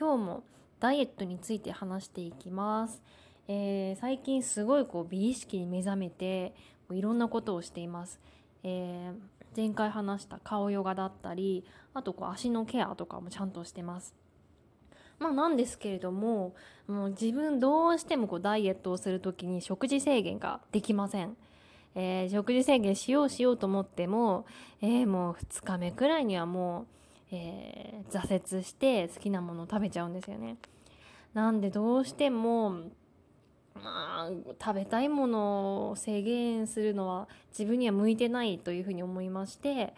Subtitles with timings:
[0.00, 0.44] 今日も
[0.80, 3.02] ダイエットについて話していきます、
[3.48, 6.54] えー、最近すごいこう美意識に目覚めて
[6.90, 8.18] いろんなことをしています、
[8.62, 9.14] えー、
[9.54, 14.14] 前回話した顔ヨガだったりあとこう足のケアとかもちゃんとしてます。
[15.18, 16.54] まあなんですけれども
[16.88, 21.36] もう自分どうしてもこうダイエットをする時に食事制限ができません。
[21.94, 24.46] えー、食事制限しようしようと思っても、
[24.80, 26.99] えー、もう2日目くらいにはもう、
[27.32, 30.56] えー、挫折して好きなものを食べちゃうんですよね。
[31.32, 32.70] なんでどうしても、
[33.74, 34.30] まあ、
[34.60, 39.94] 食べたいものを制限するのは自分には向いてないというふうに思いまして、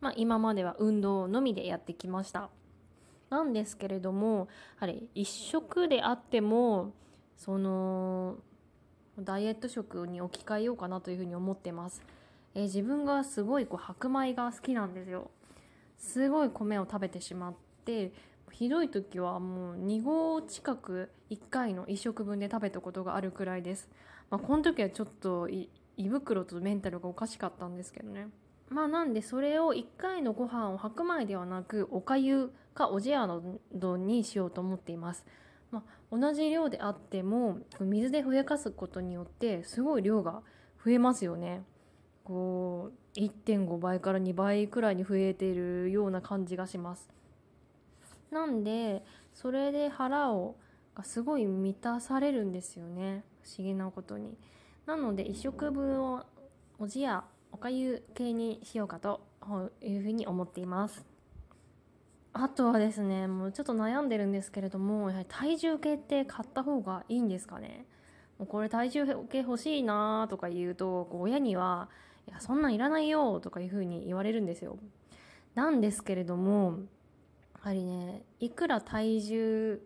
[0.00, 2.50] まあ、今までは運動のみでやってきました。
[3.30, 4.46] なんですけれども
[4.78, 6.92] あれ一食であっても
[7.36, 8.36] その
[9.18, 12.02] ダイエット食に置き換えようかなというふうに思ってます。
[12.54, 15.30] えー、自分がすごいこう白米が好きなんですよ。
[15.98, 18.12] すごい米を食べてしまって
[18.50, 23.88] ひどい時はもう2合近く1回の1食分で食べたことがあるくらいです。
[24.30, 25.68] まあ、この時はちょっと胃
[26.08, 28.28] 袋とメンタルがおかしかったんですけどね。
[28.68, 35.24] まあなんでそれを1回のご飯を白米ではなくおかゆかおじやの丼にしようと思っています。
[35.70, 40.42] まあ、同じ量であっても水でふやかすことによってすごい量が
[40.84, 41.64] 増えますよね。
[42.24, 47.08] こう1.5倍から2倍くらいに増えているような感じがします。
[48.30, 50.56] なんでそれで腹を
[50.94, 54.36] がすごい満たされるんですよね不思議なことに。
[54.86, 56.24] なので1食分を
[56.78, 59.20] おじやおかゆ系にしようかと
[59.82, 61.04] いうふうに思っています。
[62.32, 67.86] あとはですねもうちょっと悩んでるんですけれどもやはり体重計って買った方がいいんですかね
[68.38, 71.88] もうこれ体重計欲しいなとか言うとこう親には
[72.28, 74.78] 「いやそんなんいらないよ」とかいうふうに言われるんですよ。
[75.54, 76.80] なんですけれども
[77.54, 79.80] やはりねいくら体重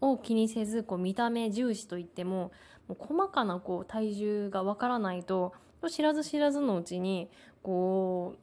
[0.00, 2.52] を気にせずこう見た目重視といっても
[2.86, 5.54] もう細かなこう体重がわからないと
[5.88, 7.30] 知らず知らずのうちに
[7.62, 8.36] こ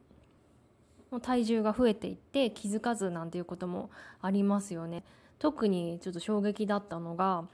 [1.12, 5.04] う体重が増えていって気づかずなんていうこともありますよね。
[5.38, 7.44] 特にちょっと衝撃だったのが、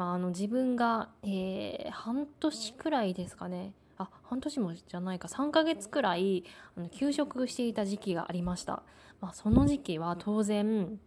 [0.00, 3.74] まあ、あの自分が、えー、半年くらいですかね。
[3.98, 5.28] あ半年もじゃないか。
[5.28, 6.42] 3ヶ月くらい
[6.74, 8.82] あの休職していた時期がありました、
[9.20, 10.98] まあ、その時期は当然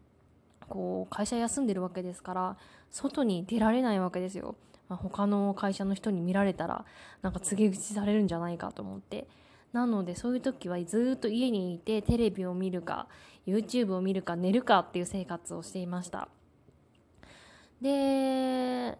[0.70, 2.56] こう会社休んでるわけですから
[2.92, 4.56] 外に出られないわけですよ、
[4.90, 6.86] まあ、他の会社の人に見られたら
[7.24, 9.28] なんか告げ口されるんじゃないかと思って。
[9.72, 13.08] なのでそういう時はずっと家にいてテレビを見るか
[13.48, 16.30] YouTube を見るか寝るかっていう生活をしていました。
[17.84, 18.98] で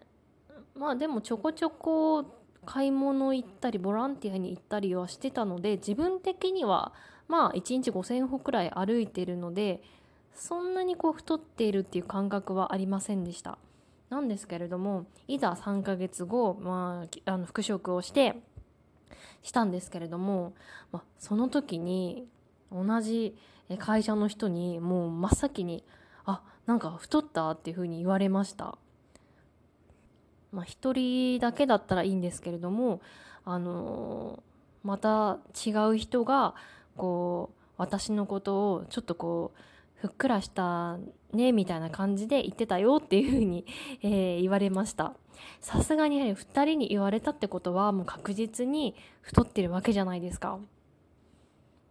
[0.76, 2.24] まあでもちょこちょこ
[2.66, 6.92] 買い物行ったりボランティアに行ったりはしてたので自分的には
[7.26, 9.82] まあ1日5,000歩くらい歩いてるので
[10.34, 13.58] そんなにこう太っているっていう感覚はありませんでした。
[14.10, 18.36] なんですけれどもいざ3ヶ月後、まあ、あの復職をして
[19.42, 20.52] したんですけれども、
[20.92, 22.28] まあ、その時に
[22.70, 23.34] 同じ
[23.78, 25.84] 会社の人にもう真っ先に
[26.24, 28.78] 「あなんか太った?」っていうふうに言われました。
[30.52, 33.00] まあ、1人だけだったらいいんですけれども、
[33.44, 36.54] あのー、また違う人が
[36.96, 39.58] こう私のことをちょっとこう
[40.06, 40.98] ふっくらした
[41.32, 43.64] ねみたいな感じで言ってたよっていうふうに、
[44.02, 45.14] えー、言われました
[45.60, 50.58] さすがにやはり2人に言われたってことはもう確実に太ってるわけじゃないですか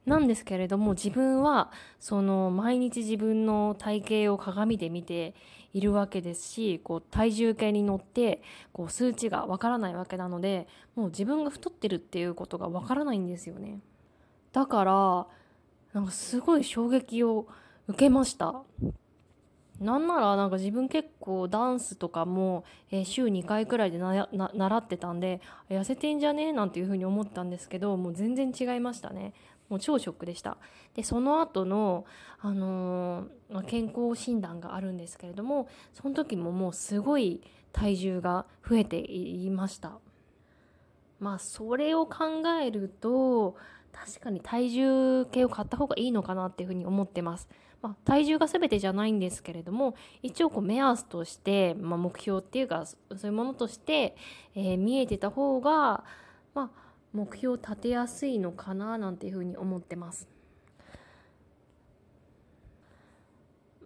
[0.06, 5.34] なんですけれども自分はその毎日自分の体型を鏡で見て
[5.74, 8.42] いるわけですしこう体重計に乗って
[8.74, 13.80] こう数値がわからないわけなのでもう自分が太ってるっていうことがわからないんですよね。
[14.52, 15.28] だから
[15.94, 17.48] なんかすごい衝撃を
[17.88, 18.62] 受けました。
[19.80, 22.64] なんならなんか自分結構ダンスとかも、
[23.04, 26.50] 週2回くらいで習ってたんで痩せてんじゃね？
[26.50, 29.34] えなんていうふうに思ったんですけどもう全然違いましたね。
[29.74, 30.58] もう超ショックでした。
[30.94, 32.06] でその後の、
[32.40, 37.42] あのー、健康診断があるんですけれどもその時ももうすごい
[37.72, 39.98] 体重が増えていました。
[41.20, 43.56] まあそれを考えると
[43.92, 47.50] 確かに体重計を買った方がいいのかなっていうふうに思ってます。
[47.82, 54.16] まあ、体重が全てじゃないんですけれども一応こう目安として、まあ、目標っていうかそういうものとして、
[54.56, 56.06] えー、見えてた方が、
[56.54, 60.28] まあ、目標を立てやすいのかななんていうふうに思ってます。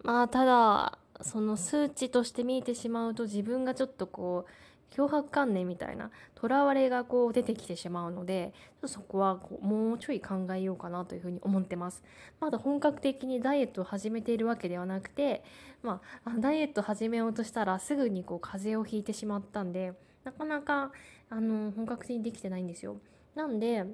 [0.04, 4.52] まあただその数値として見えてしまうと自分がちょっとこう
[4.96, 8.54] 脅迫観念みたいなとらわれがこう出てきてしまうので
[8.86, 12.04] そこはこうもうちょい考えようかなというふうに思ってます
[12.40, 15.44] まだ本格的にダイエットを始めているわけではなくて、
[15.84, 19.94] まあ、ダイエット始めようとしたらすぐにこう風邪をひいてしまったんで
[20.24, 20.92] なかなか
[21.30, 22.98] あの本格的にできてないんですよ
[23.38, 23.86] なんで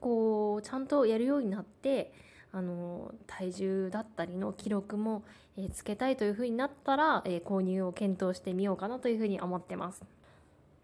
[0.00, 2.12] こうちゃんとやるようになって
[2.52, 5.24] あの体重だったりの記録も、
[5.56, 10.02] えー、つけたいというふうになったら、えー、購入を検討してみようかなというふうに思ってます。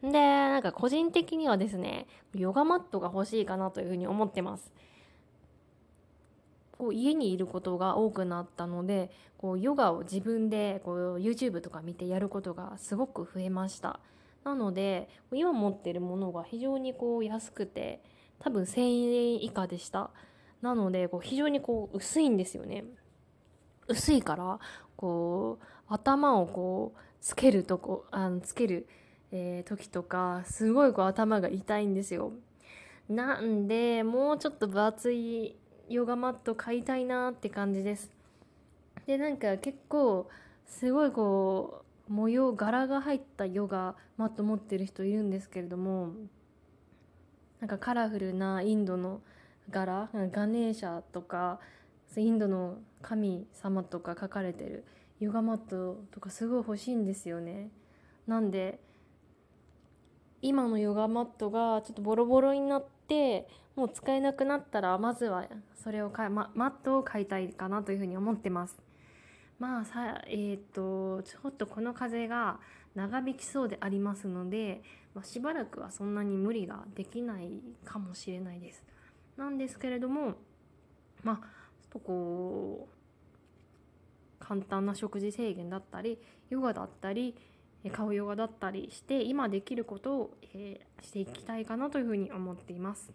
[0.03, 4.73] で、なんか個人的にはですね、ヨガマットが欲しいかなというふうに思ってます。
[6.79, 13.99] こう家にいることが多くなったのでこうヨガを自分でこう YouTube とか見てやることがすごく増えました
[14.49, 18.01] なので今持ってるものが非常にこう安くて
[18.39, 20.11] 多分1000円以下でした。
[20.63, 22.85] なのでこう非常にこう薄いんですよね。
[23.89, 24.59] 薄いから
[24.97, 28.89] こう頭をこうつけるとこあのつける、
[29.33, 32.33] えー、時とかすごいこう頭が痛いんですよ。
[33.11, 35.57] なんでもうちょっと分厚い
[35.91, 38.11] ヨガマット買いたいなって感じです。
[39.07, 40.31] でなんか結構
[40.65, 46.13] すごいこう模様柄が入ったヨガマット持ってる人いるんですけれども
[47.61, 49.21] なんかカラフルなインドの
[49.71, 51.61] 柄ガネーシャとか
[52.17, 54.85] インドの神様とか書かれてる
[55.21, 57.71] ヨガマットとかすごい欲しいんですよね。
[58.27, 58.79] なんで
[60.41, 65.47] 今のヨガマットがちょっとボロボロになってもう使えなくなったらまずは
[65.83, 68.88] それを買、ま、マットを買いたいかなというふうに思ってます。
[69.59, 72.61] まあさえっ、ー、とちょっとこの風が
[72.95, 74.83] 長引きそうでありますので、
[75.15, 77.51] まあ、しばらくはそんなに無理ができない
[77.85, 78.85] かもしれないです
[79.37, 80.35] なんですけれども
[81.23, 86.19] まあちょっとこう簡単な食事制限だったり
[86.51, 87.35] ヨガだったり
[87.93, 93.13] 顔ヨガだったりして今できることを、えー、していきたいかなというふうに思っています。